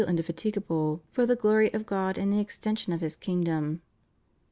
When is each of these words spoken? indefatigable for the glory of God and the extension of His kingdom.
indefatigable 0.03 1.03
for 1.11 1.27
the 1.27 1.35
glory 1.35 1.71
of 1.75 1.85
God 1.85 2.17
and 2.17 2.33
the 2.33 2.39
extension 2.39 2.91
of 2.91 3.01
His 3.01 3.15
kingdom. 3.15 3.83